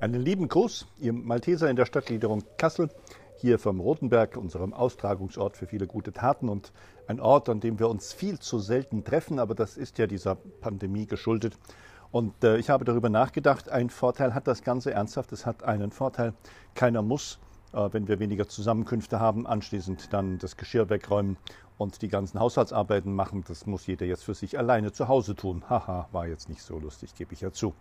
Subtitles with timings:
[0.00, 2.88] Einen lieben Gruß, ihr Malteser in der Stadtgliederung Kassel,
[3.36, 6.72] hier vom Rotenberg, unserem Austragungsort für viele gute Taten und
[7.06, 10.36] ein Ort, an dem wir uns viel zu selten treffen, aber das ist ja dieser
[10.36, 11.58] Pandemie geschuldet.
[12.10, 15.90] Und äh, ich habe darüber nachgedacht, ein Vorteil hat das Ganze ernsthaft, es hat einen
[15.90, 16.32] Vorteil,
[16.74, 17.38] keiner muss,
[17.74, 21.36] äh, wenn wir weniger Zusammenkünfte haben, anschließend dann das Geschirr wegräumen
[21.76, 23.44] und die ganzen Haushaltsarbeiten machen.
[23.46, 25.62] Das muss jeder jetzt für sich alleine zu Hause tun.
[25.68, 27.74] Haha, war jetzt nicht so lustig, gebe ich ja zu.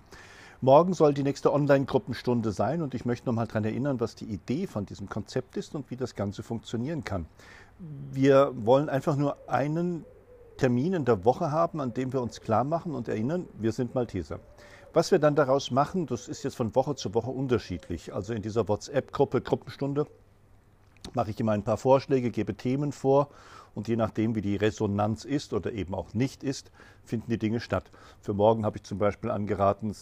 [0.62, 4.26] Morgen soll die nächste Online-Gruppenstunde sein und ich möchte noch mal daran erinnern, was die
[4.26, 7.28] Idee von diesem Konzept ist und wie das Ganze funktionieren kann.
[8.12, 10.04] Wir wollen einfach nur einen
[10.58, 13.96] Termin in der Woche haben, an dem wir uns klar machen und erinnern, wir sind
[13.96, 14.42] Malteser.
[14.92, 18.14] Was wir dann daraus machen, das ist jetzt von Woche zu Woche unterschiedlich.
[18.14, 20.08] Also in dieser WhatsApp-Gruppe Gruppenstunde
[21.14, 23.30] mache ich immer ein paar Vorschläge, gebe Themen vor
[23.76, 26.70] und je nachdem, wie die Resonanz ist oder eben auch nicht ist,
[27.06, 27.90] finden die Dinge statt.
[28.20, 29.94] Für morgen habe ich zum Beispiel angeraten,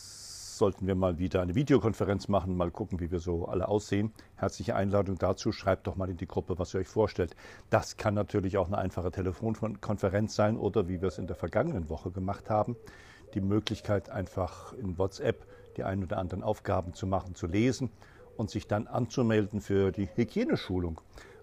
[0.58, 4.12] sollten wir mal wieder eine Videokonferenz machen, mal gucken, wie wir so alle aussehen.
[4.36, 5.52] Herzliche Einladung dazu.
[5.52, 7.36] Schreibt doch mal in die Gruppe, was ihr euch vorstellt.
[7.70, 11.90] Das kann natürlich auch eine einfache Telefonkonferenz sein oder wie wir es in der vergangenen
[11.90, 12.76] Woche gemacht haben,
[13.34, 15.46] die Möglichkeit einfach in WhatsApp
[15.78, 17.90] die ein oder anderen Aufgaben zu machen, zu lesen
[18.36, 21.00] und sich dann anzumelden für die Hygieneschulung.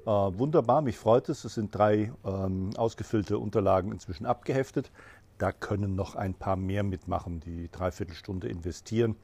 [0.06, 1.44] Äh, wunderbar, mich freut es.
[1.44, 4.90] Es sind drei ähm, ausgefüllte Unterlagen inzwischen abgeheftet.
[5.38, 9.16] Da können noch ein paar mehr mitmachen, die Dreiviertelstunde investieren.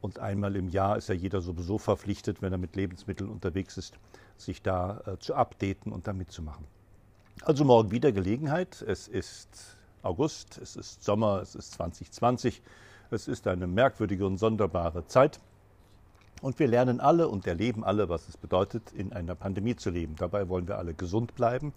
[0.00, 3.98] Und einmal im Jahr ist ja jeder sowieso verpflichtet, wenn er mit Lebensmitteln unterwegs ist,
[4.36, 6.64] sich da äh, zu updaten und da mitzumachen.
[7.42, 8.82] Also morgen wieder Gelegenheit.
[8.82, 12.62] Es ist August, es ist Sommer, es ist 2020.
[13.10, 15.40] Es ist eine merkwürdige und sonderbare Zeit.
[16.40, 20.14] Und wir lernen alle und erleben alle, was es bedeutet, in einer Pandemie zu leben.
[20.16, 21.72] Dabei wollen wir alle gesund bleiben.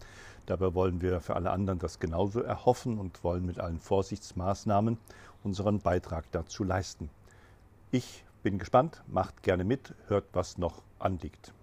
[0.46, 4.98] Dabei wollen wir für alle anderen das genauso erhoffen und wollen mit allen Vorsichtsmaßnahmen
[5.44, 7.10] unseren Beitrag dazu leisten.
[7.90, 11.54] Ich bin gespannt, macht gerne mit, hört, was noch anliegt.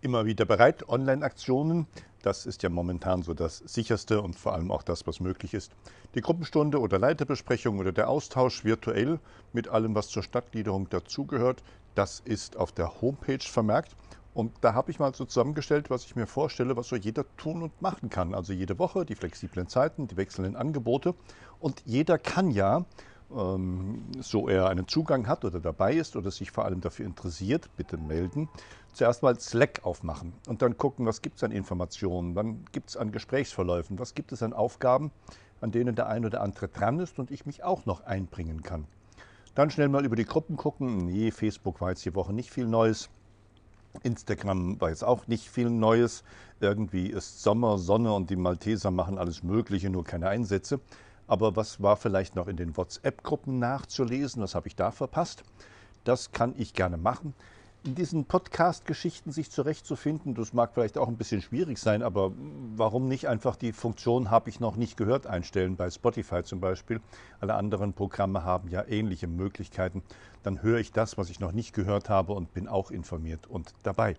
[0.00, 1.86] Immer wieder bereit, Online-Aktionen
[2.24, 5.72] das ist ja momentan so das sicherste und vor allem auch das, was möglich ist.
[6.14, 9.18] Die Gruppenstunde oder Leiterbesprechung oder der Austausch virtuell
[9.52, 11.62] mit allem, was zur Stadtgliederung dazugehört,
[11.94, 13.94] das ist auf der Homepage vermerkt.
[14.32, 17.62] Und da habe ich mal so zusammengestellt, was ich mir vorstelle, was so jeder tun
[17.62, 18.34] und machen kann.
[18.34, 21.14] Also jede Woche, die flexiblen Zeiten, die wechselnden Angebote.
[21.60, 22.84] Und jeder kann ja
[23.30, 27.96] so er einen Zugang hat oder dabei ist oder sich vor allem dafür interessiert, bitte
[27.96, 28.48] melden.
[28.92, 32.96] Zuerst mal Slack aufmachen und dann gucken, was gibt es an Informationen, wann gibt es
[32.96, 35.10] an Gesprächsverläufen, was gibt es an Aufgaben,
[35.60, 38.86] an denen der ein oder andere dran ist und ich mich auch noch einbringen kann.
[39.54, 41.06] Dann schnell mal über die Gruppen gucken.
[41.06, 43.08] Nee, Facebook war jetzt die Woche nicht viel Neues.
[44.02, 46.24] Instagram war jetzt auch nicht viel Neues.
[46.60, 50.80] Irgendwie ist Sommer, Sonne und die Malteser machen alles Mögliche, nur keine Einsätze.
[51.26, 54.42] Aber was war vielleicht noch in den WhatsApp-Gruppen nachzulesen?
[54.42, 55.42] Was habe ich da verpasst?
[56.04, 57.34] Das kann ich gerne machen.
[57.86, 62.32] In diesen Podcast-Geschichten sich zurechtzufinden, das mag vielleicht auch ein bisschen schwierig sein, aber
[62.76, 67.02] warum nicht einfach die Funktion habe ich noch nicht gehört einstellen, bei Spotify zum Beispiel.
[67.40, 70.02] Alle anderen Programme haben ja ähnliche Möglichkeiten.
[70.42, 73.74] Dann höre ich das, was ich noch nicht gehört habe und bin auch informiert und
[73.82, 74.16] dabei.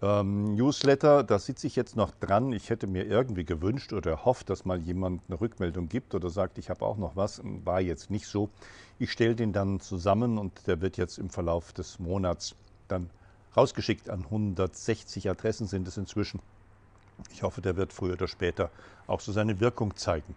[0.00, 2.52] Ähm, Newsletter, da sitze ich jetzt noch dran.
[2.52, 6.58] Ich hätte mir irgendwie gewünscht oder hofft, dass mal jemand eine Rückmeldung gibt oder sagt,
[6.58, 7.40] ich habe auch noch was.
[7.64, 8.48] War jetzt nicht so.
[9.00, 12.54] Ich stelle den dann zusammen und der wird jetzt im Verlauf des Monats
[12.86, 13.10] dann
[13.56, 14.08] rausgeschickt.
[14.08, 16.40] An 160 Adressen sind es inzwischen.
[17.32, 18.70] Ich hoffe, der wird früher oder später
[19.08, 20.36] auch so seine Wirkung zeigen.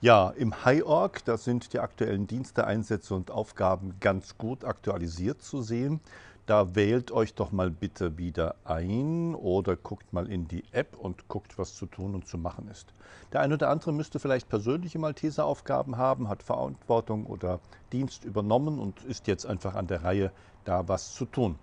[0.00, 5.62] Ja, im HiOrg, da sind die aktuellen Dienste, Einsätze und Aufgaben ganz gut aktualisiert zu
[5.62, 6.00] sehen.
[6.46, 11.26] Da wählt euch doch mal bitte wieder ein oder guckt mal in die App und
[11.26, 12.94] guckt, was zu tun und zu machen ist.
[13.32, 17.58] Der eine oder andere müsste vielleicht persönliche Malteser-Aufgaben haben, hat Verantwortung oder
[17.92, 20.30] Dienst übernommen und ist jetzt einfach an der Reihe,
[20.62, 21.58] da was zu tun.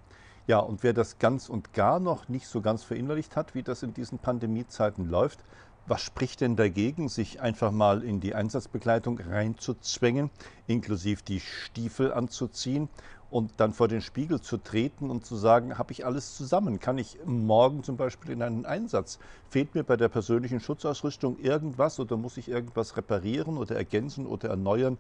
[0.48, 3.84] Ja, und wer das ganz und gar noch nicht so ganz verinnerlicht hat, wie das
[3.84, 5.46] in diesen Pandemiezeiten läuft,
[5.86, 10.30] was spricht denn dagegen, sich einfach mal in die Einsatzbegleitung reinzuzwängen,
[10.68, 12.88] inklusive die Stiefel anzuziehen
[13.30, 16.80] und dann vor den Spiegel zu treten und zu sagen, habe ich alles zusammen?
[16.80, 19.20] Kann ich morgen zum Beispiel in einen Einsatz?
[19.50, 24.50] Fehlt mir bei der persönlichen Schutzausrüstung irgendwas oder muss ich irgendwas reparieren oder ergänzen oder
[24.50, 24.98] erneuern?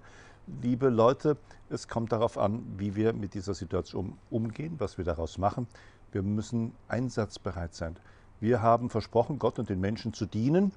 [0.61, 1.37] Liebe Leute,
[1.69, 5.67] es kommt darauf an, wie wir mit dieser Situation umgehen, was wir daraus machen.
[6.11, 7.95] Wir müssen einsatzbereit sein.
[8.43, 10.73] Wir haben versprochen, Gott und den Menschen zu dienen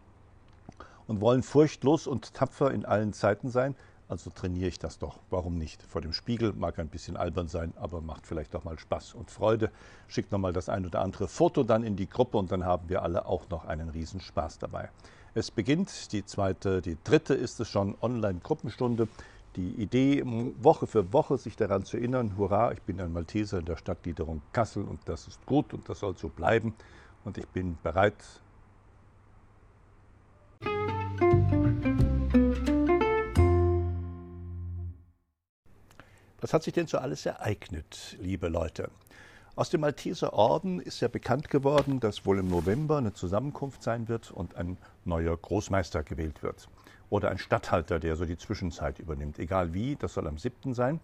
[1.09, 3.75] und wollen furchtlos und tapfer in allen Zeiten sein.
[4.09, 5.19] Also trainiere ich das doch.
[5.31, 5.83] Warum nicht?
[5.83, 9.33] Vor dem Spiegel mag ein bisschen albern sein, aber macht vielleicht doch mal Spaß und
[9.33, 9.73] Freude.
[10.07, 13.03] Schickt nochmal das ein oder andere Foto dann in die Gruppe und dann haben wir
[13.03, 14.89] alle auch noch einen Riesenspaß dabei.
[15.35, 19.09] Es beginnt die zweite, die dritte ist es schon Online-Gruppenstunde.
[19.57, 20.23] die Idee,
[20.61, 24.43] Woche für Woche sich daran zu erinnern, hurra, ich bin ein Malteser in der Stadtgliederung
[24.53, 26.73] Kassel und das ist gut und das soll so bleiben
[27.27, 28.15] und ich bin bereit.
[36.41, 38.91] Was hat sich denn so alles ereignet, liebe Leute?
[39.57, 44.07] Aus dem Malteser Orden ist ja bekannt geworden, dass wohl im November eine Zusammenkunft sein
[44.07, 46.69] wird und ein neuer Großmeister gewählt wird.
[47.11, 49.39] Oder ein Statthalter, der so die Zwischenzeit übernimmt.
[49.39, 50.75] Egal wie, das soll am 7.
[50.75, 51.01] sein.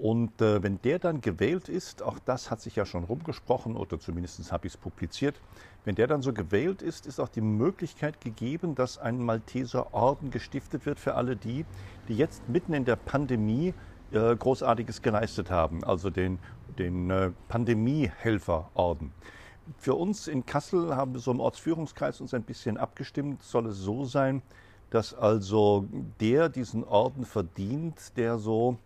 [0.00, 4.00] Und äh, wenn der dann gewählt ist, auch das hat sich ja schon rumgesprochen oder
[4.00, 5.38] zumindest habe ich es publiziert,
[5.84, 10.30] wenn der dann so gewählt ist, ist auch die Möglichkeit gegeben, dass ein Malteser Orden
[10.30, 11.66] gestiftet wird für alle die,
[12.08, 13.74] die jetzt mitten in der Pandemie
[14.10, 16.38] äh, Großartiges geleistet haben, also den,
[16.78, 19.12] den äh, Pandemiehelferorden.
[19.76, 23.76] Für uns in Kassel haben wir so im Ortsführungskreis uns ein bisschen abgestimmt, soll es
[23.76, 24.40] so sein,
[24.88, 25.86] dass also
[26.20, 28.78] der diesen Orden verdient, der so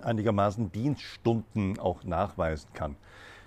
[0.00, 2.96] einigermaßen Dienststunden auch nachweisen kann.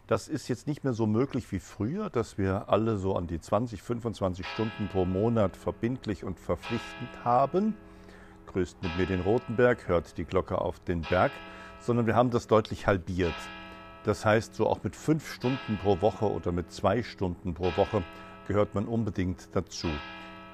[0.07, 3.39] Das ist jetzt nicht mehr so möglich wie früher, dass wir alle so an die
[3.39, 7.75] 20, 25 Stunden pro Monat verbindlich und verpflichtend haben
[8.55, 11.33] grüßt mit mir den Rotenberg, hört die Glocke auf den Berg,
[11.81, 13.35] sondern wir haben das deutlich halbiert.
[14.05, 18.01] Das heißt, so auch mit fünf Stunden pro Woche oder mit zwei Stunden pro Woche
[18.47, 19.89] gehört man unbedingt dazu.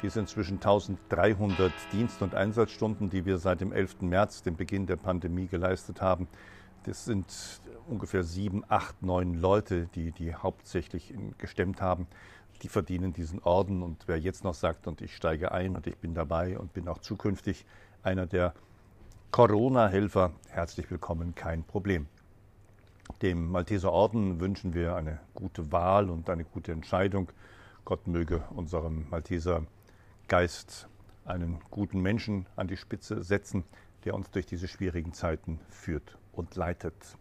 [0.01, 4.01] Diese inzwischen 1300 Dienst- und Einsatzstunden, die wir seit dem 11.
[4.01, 6.27] März, dem Beginn der Pandemie, geleistet haben,
[6.85, 12.07] das sind ungefähr sieben, acht, neun Leute, die die hauptsächlich gestemmt haben
[12.61, 13.81] die verdienen diesen Orden.
[13.81, 16.87] Und wer jetzt noch sagt, und ich steige ein und ich bin dabei und bin
[16.87, 17.65] auch zukünftig
[18.03, 18.53] einer der
[19.31, 22.07] Corona-Helfer, herzlich willkommen, kein Problem.
[23.21, 27.31] Dem Malteser Orden wünschen wir eine gute Wahl und eine gute Entscheidung.
[27.85, 29.65] Gott möge unserem Malteser
[30.31, 30.87] Geist
[31.25, 33.65] einen guten Menschen an die Spitze setzen,
[34.05, 37.17] der uns durch diese schwierigen Zeiten führt und leitet.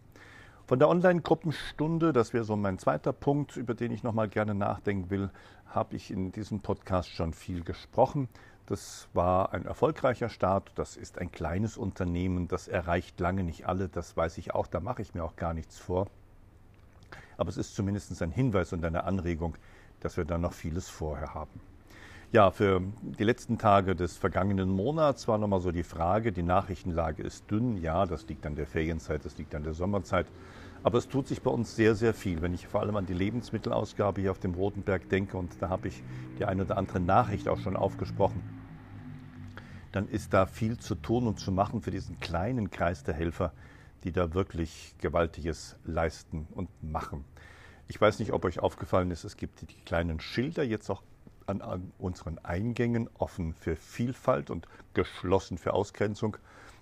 [0.65, 5.09] Von der Online-Gruppenstunde, das wäre so mein zweiter Punkt, über den ich nochmal gerne nachdenken
[5.09, 5.29] will,
[5.65, 8.29] habe ich in diesem Podcast schon viel gesprochen.
[8.65, 10.71] Das war ein erfolgreicher Start.
[10.75, 12.47] Das ist ein kleines Unternehmen.
[12.47, 13.89] Das erreicht lange nicht alle.
[13.89, 14.67] Das weiß ich auch.
[14.67, 16.07] Da mache ich mir auch gar nichts vor.
[17.35, 19.57] Aber es ist zumindest ein Hinweis und eine Anregung,
[19.99, 21.70] dass wir da noch vieles vorher haben.
[22.33, 27.23] Ja, für die letzten Tage des vergangenen Monats war nochmal so die Frage, die Nachrichtenlage
[27.23, 27.75] ist dünn.
[27.75, 30.27] Ja, das liegt an der Ferienzeit, das liegt an der Sommerzeit.
[30.81, 32.41] Aber es tut sich bei uns sehr, sehr viel.
[32.41, 35.89] Wenn ich vor allem an die Lebensmittelausgabe hier auf dem Rotenberg denke, und da habe
[35.89, 36.03] ich
[36.39, 38.41] die eine oder andere Nachricht auch schon aufgesprochen,
[39.91, 43.51] dann ist da viel zu tun und zu machen für diesen kleinen Kreis der Helfer,
[44.05, 47.25] die da wirklich Gewaltiges leisten und machen.
[47.89, 51.03] Ich weiß nicht, ob euch aufgefallen ist, es gibt die kleinen Schilder jetzt auch
[51.51, 56.37] an, an unseren Eingängen offen für Vielfalt und geschlossen für Ausgrenzung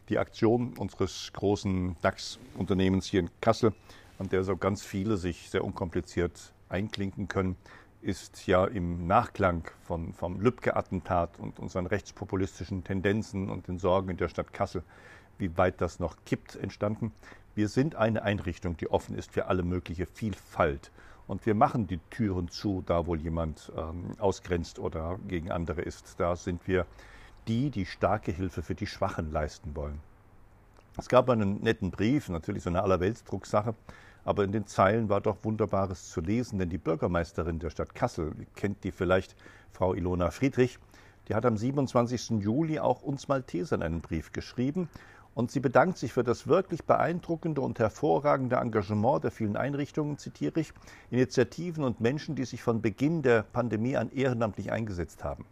[0.08, 3.74] die Aktion unseres großen DAX-Unternehmens hier in Kassel,
[4.18, 7.56] an der so ganz viele sich sehr unkompliziert einklinken können,
[8.02, 14.18] ist ja im Nachklang von, vom Lübcke-Attentat und unseren rechtspopulistischen Tendenzen und den Sorgen in
[14.18, 14.84] der Stadt Kassel,
[15.38, 17.12] wie weit das noch kippt, entstanden.
[17.56, 20.92] Wir sind eine Einrichtung, die offen ist für alle mögliche Vielfalt.
[21.30, 26.20] Und wir machen die Türen zu, da wo jemand ähm, ausgrenzt oder gegen andere ist.
[26.20, 26.88] Da sind wir
[27.48, 30.00] die, die starke Hilfe für die Schwachen leisten wollen.
[30.98, 33.76] Es gab einen netten Brief, natürlich so eine Allerweltsdrucksache,
[34.26, 38.34] aber in den Zeilen war doch Wunderbares zu lesen, denn die Bürgermeisterin der Stadt Kassel,
[38.56, 39.36] kennt die vielleicht,
[39.72, 40.80] Frau Ilona Friedrich,
[41.28, 42.42] die hat am 27.
[42.42, 44.90] Juli auch uns Maltesern einen Brief geschrieben
[45.40, 50.60] und sie bedankt sich für das wirklich beeindruckende und hervorragende Engagement der vielen Einrichtungen, zitiere
[50.60, 50.74] ich,
[51.12, 55.46] Initiativen und Menschen, die sich von Beginn der Pandemie an ehrenamtlich eingesetzt haben.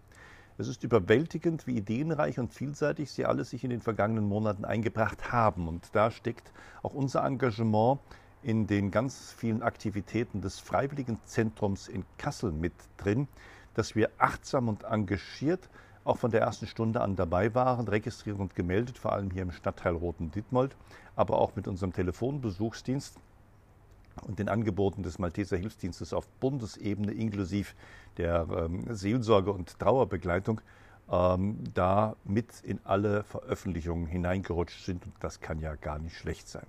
[0.57, 5.31] Es ist überwältigend, wie ideenreich und vielseitig Sie alle sich in den vergangenen Monaten eingebracht
[5.31, 5.69] haben.
[5.69, 6.51] Und da steckt
[6.83, 8.01] auch unser Engagement
[8.43, 13.29] in den ganz vielen Aktivitäten des Freiwilligen Zentrums in Kassel mit drin,
[13.73, 15.69] dass wir achtsam und engagiert
[16.07, 19.51] auch von der ersten Stunde an dabei waren, registriert und gemeldet, vor allem hier im
[19.51, 20.75] Stadtteil Roten Dittmold,
[21.15, 23.17] aber auch mit unserem Telefonbesuchsdienst
[24.23, 27.73] und den Angeboten des Malteser Hilfsdienstes auf Bundesebene inklusive
[28.17, 30.61] der ähm, Seelsorge und Trauerbegleitung
[31.11, 35.05] ähm, da mit in alle Veröffentlichungen hineingerutscht sind.
[35.05, 36.65] Und das kann ja gar nicht schlecht sein.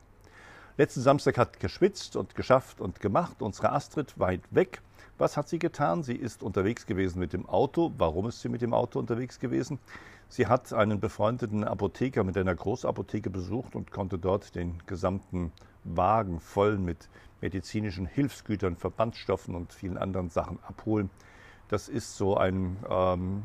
[0.78, 3.42] Letzten Samstag hat geschwitzt und geschafft und gemacht.
[3.42, 4.80] Unsere Astrid weit weg.
[5.18, 6.04] Was hat sie getan?
[6.04, 7.92] Sie ist unterwegs gewesen mit dem Auto.
[7.98, 9.80] Warum ist sie mit dem Auto unterwegs gewesen?
[10.28, 15.50] Sie hat einen befreundeten Apotheker mit einer Großapotheke besucht und konnte dort den gesamten
[15.82, 17.08] Wagen voll mit
[17.40, 21.10] medizinischen Hilfsgütern, Verbandsstoffen und vielen anderen Sachen abholen.
[21.66, 23.42] Das ist so ein ähm,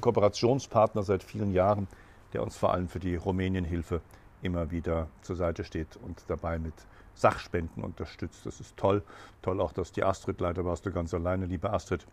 [0.00, 1.86] Kooperationspartner seit vielen Jahren,
[2.32, 4.00] der uns vor allem für die Rumänienhilfe
[4.42, 6.74] immer wieder zur Seite steht und dabei mit
[7.14, 8.46] Sachspenden unterstützt.
[8.46, 9.02] Das ist toll.
[9.42, 12.06] Toll auch, dass die Astrid, leider warst du ganz alleine, liebe Astrid,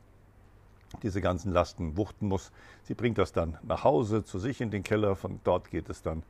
[1.03, 2.51] diese ganzen Lasten wuchten muss.
[2.83, 5.15] Sie bringt das dann nach Hause zu sich in den Keller.
[5.15, 6.23] Von dort geht es dann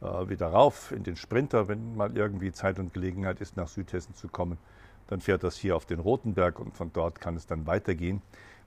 [0.00, 4.14] äh, wieder rauf in den Sprinter, wenn mal irgendwie Zeit und Gelegenheit ist, nach Südhessen
[4.14, 4.58] zu kommen.
[5.08, 8.22] Dann fährt das hier auf den Rotenberg und von dort kann es dann weitergehen.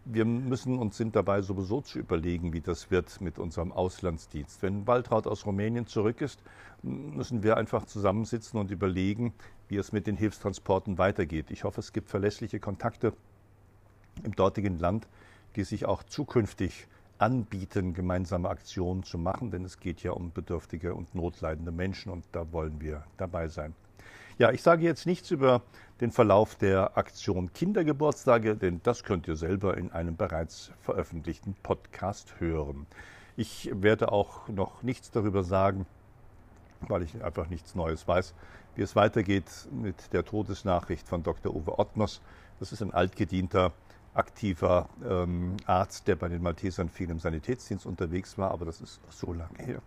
[0.09, 4.61] Wir müssen uns sind dabei sowieso zu überlegen, wie das wird mit unserem Auslandsdienst.
[4.61, 6.41] Wenn Waltraud aus Rumänien zurück ist,
[6.81, 9.33] müssen wir einfach zusammensitzen und überlegen,
[9.67, 11.51] wie es mit den Hilfstransporten weitergeht.
[11.51, 13.11] Ich hoffe, es gibt verlässliche Kontakte
[14.23, 15.09] im dortigen Land,
[15.57, 16.87] die sich auch zukünftig
[17.17, 22.23] anbieten, gemeinsame Aktionen zu machen, denn es geht ja um bedürftige und notleidende Menschen und
[22.31, 23.75] da wollen wir dabei sein.
[24.39, 25.63] Ja, ich sage jetzt nichts über
[25.99, 32.39] den Verlauf der Aktion Kindergeburtstage, denn das könnt ihr selber in einem bereits veröffentlichten Podcast
[32.39, 32.85] hören.
[33.35, 35.87] Ich werde auch noch nichts darüber sagen,
[36.81, 38.35] weil ich einfach nichts Neues weiß,
[38.75, 41.55] wie es weitergeht mit der Todesnachricht von Dr.
[41.55, 42.21] Uwe Ottmers.
[42.59, 43.73] Das ist ein altgedienter
[44.13, 49.01] aktiver ähm, Arzt, der bei den Maltesern viel im Sanitätsdienst unterwegs war, aber das ist
[49.09, 49.81] so lange her,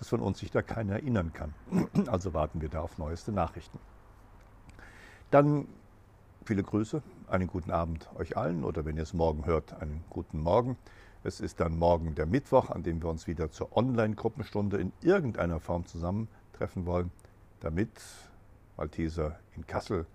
[0.00, 1.54] dass von uns sich da keiner erinnern kann.
[2.06, 3.78] Also warten wir da auf neueste Nachrichten.
[5.30, 5.68] Dann
[6.44, 10.40] viele Grüße, einen guten Abend euch allen oder wenn ihr es morgen hört, einen guten
[10.40, 10.78] Morgen.
[11.22, 15.60] Es ist dann morgen der Mittwoch, an dem wir uns wieder zur Online-Gruppenstunde in irgendeiner
[15.60, 17.12] Form zusammentreffen wollen,
[17.60, 17.90] damit
[18.78, 20.06] Malteser in Kassel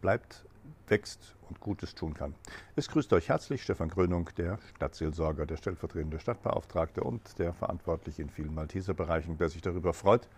[0.00, 0.46] bleibt
[0.86, 2.34] wächst und Gutes tun kann.
[2.76, 8.30] Es grüßt euch herzlich Stefan Grönung, der Stadtseelsorger, der stellvertretende Stadtbeauftragte und der Verantwortliche in
[8.30, 10.28] vielen Malteser Bereichen, der sich darüber freut,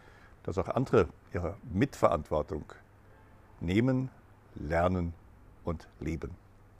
[0.42, 2.64] dass auch andere ihre Mitverantwortung
[3.60, 4.10] nehmen,
[4.54, 5.14] lernen
[5.64, 6.45] und leben.